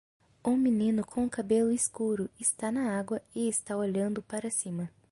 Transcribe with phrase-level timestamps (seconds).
[0.43, 4.89] Um menino com cabelo escuro está na água e está olhando para cima.